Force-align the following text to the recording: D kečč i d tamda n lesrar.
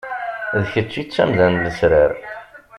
D 0.59 0.61
kečč 0.71 0.93
i 1.01 1.03
d 1.05 1.09
tamda 1.13 1.47
n 1.51 1.61
lesrar. 1.65 2.11